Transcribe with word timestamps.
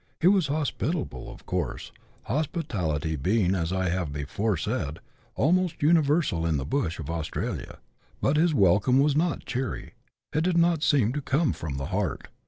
He 0.19 0.25
was 0.25 0.47
hospitable 0.47 1.31
of 1.31 1.45
course, 1.45 1.91
hospitality 2.23 3.15
being, 3.15 3.53
as 3.53 3.71
I 3.71 3.89
have 3.89 4.11
before 4.11 4.57
said, 4.57 4.97
almost 5.35 5.83
universal 5.83 6.43
in 6.43 6.57
the 6.57 6.65
bush 6.65 6.97
of 6.97 7.07
Australia; 7.11 7.77
but 8.19 8.35
his 8.35 8.51
welcome 8.51 8.97
was 8.99 9.15
not 9.15 9.45
cheery, 9.45 9.93
it 10.33 10.41
did 10.43 10.57
not 10.57 10.81
seem 10.81 11.13
to 11.13 11.21
come 11.21 11.53
from 11.53 11.77
the 11.77 11.85
heart. 11.93 12.29